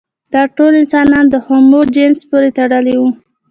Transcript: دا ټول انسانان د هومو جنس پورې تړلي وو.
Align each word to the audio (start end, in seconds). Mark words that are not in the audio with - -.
دا 0.33 0.41
ټول 0.55 0.71
انسانان 0.81 1.25
د 1.29 1.35
هومو 1.45 1.79
جنس 1.95 2.19
پورې 2.29 2.49
تړلي 2.57 2.95
وو. 2.97 3.09